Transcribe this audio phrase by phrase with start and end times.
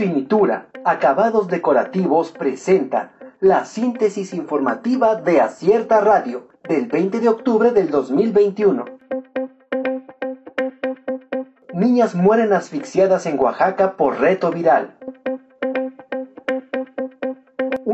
[0.00, 7.90] Finitura, acabados decorativos presenta la síntesis informativa de Acierta Radio del 20 de octubre del
[7.90, 8.86] 2021.
[11.74, 14.96] Niñas mueren asfixiadas en Oaxaca por reto viral.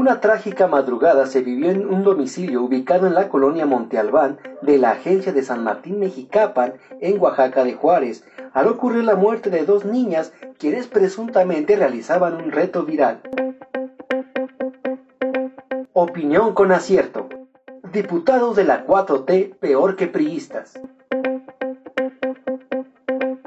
[0.07, 4.79] Una trágica madrugada se vivió en un domicilio ubicado en la colonia Monte Albán de
[4.79, 9.65] la agencia de San Martín Mexicapan en Oaxaca de Juárez, al ocurrir la muerte de
[9.65, 13.21] dos niñas quienes presuntamente realizaban un reto viral.
[15.93, 17.29] Opinión con acierto.
[17.93, 20.79] Diputados de la 4T peor que priistas.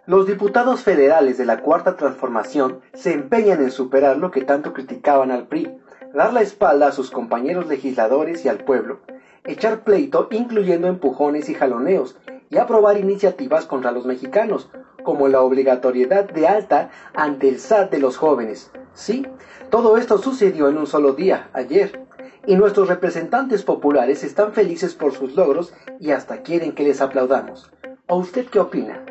[0.10, 5.30] Los diputados federales de la Cuarta Transformación se empeñan en superar lo que tanto criticaban
[5.30, 5.79] al PRI,
[6.14, 9.00] dar la espalda a sus compañeros legisladores y al pueblo,
[9.46, 12.18] echar pleito incluyendo empujones y jaloneos,
[12.50, 14.70] y aprobar iniciativas contra los mexicanos,
[15.04, 18.72] como la obligatoriedad de alta ante el SAT de los jóvenes.
[18.94, 19.26] Sí,
[19.70, 22.06] todo esto sucedió en un solo día, ayer,
[22.48, 27.72] y nuestros representantes populares están felices por sus logros y hasta quieren que les aplaudamos.
[28.08, 29.06] ¿O usted qué opina?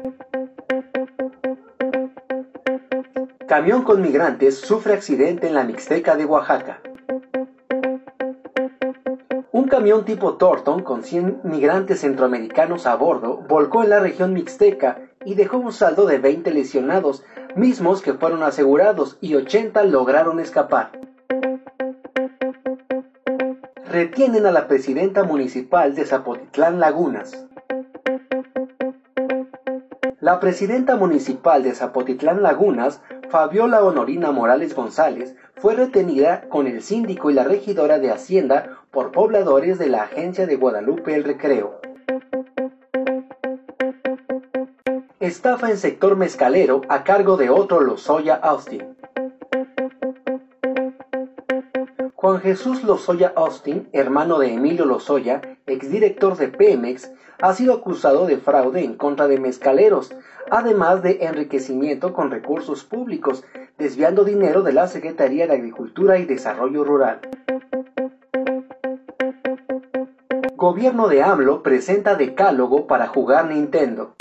[3.48, 6.82] Camión con migrantes sufre accidente en la Mixteca de Oaxaca.
[9.52, 15.00] Un camión tipo Thornton con 100 migrantes centroamericanos a bordo volcó en la región mixteca
[15.24, 17.24] y dejó un saldo de 20 lesionados,
[17.56, 20.92] mismos que fueron asegurados y 80 lograron escapar.
[23.90, 27.48] Retienen a la presidenta municipal de Zapotitlán Lagunas.
[30.28, 37.30] La presidenta municipal de Zapotitlán Lagunas, Fabiola Honorina Morales González, fue retenida con el síndico
[37.30, 41.80] y la regidora de Hacienda por pobladores de la agencia de Guadalupe el Recreo.
[45.18, 48.97] Estafa en sector mezcalero a cargo de otro Lozoya Austin.
[52.28, 57.10] Juan Jesús Lozoya Austin, hermano de Emilio Lozoya, exdirector de Pemex,
[57.40, 60.14] ha sido acusado de fraude en contra de mezcaleros,
[60.50, 63.44] además de enriquecimiento con recursos públicos,
[63.78, 67.20] desviando dinero de la Secretaría de Agricultura y Desarrollo Rural.
[70.54, 74.17] Gobierno de AMLO presenta decálogo para jugar Nintendo.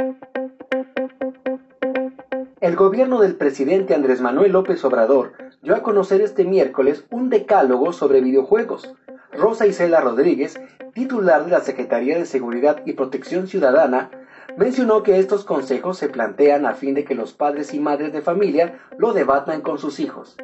[2.59, 7.93] El gobierno del presidente Andrés Manuel López Obrador dio a conocer este miércoles un decálogo
[7.93, 8.95] sobre videojuegos.
[9.31, 10.59] Rosa Isela Rodríguez,
[10.95, 14.09] titular de la Secretaría de Seguridad y Protección Ciudadana,
[14.57, 18.23] mencionó que estos consejos se plantean a fin de que los padres y madres de
[18.23, 20.35] familia lo debatan con sus hijos.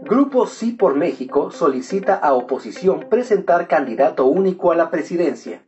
[0.00, 5.60] Grupo Sí por México solicita a oposición presentar candidato único a la presidencia.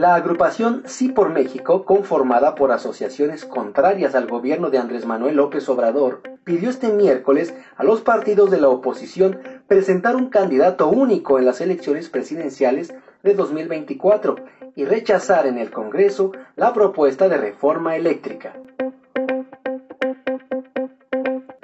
[0.00, 5.68] La agrupación Sí por México, conformada por asociaciones contrarias al gobierno de Andrés Manuel López
[5.68, 11.44] Obrador, pidió este miércoles a los partidos de la oposición presentar un candidato único en
[11.44, 14.36] las elecciones presidenciales de 2024
[14.74, 18.54] y rechazar en el Congreso la propuesta de reforma eléctrica.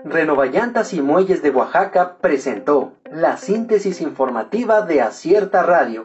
[0.05, 6.05] Renovallantas y Muelles de Oaxaca presentó la síntesis informativa de Acierta Radio.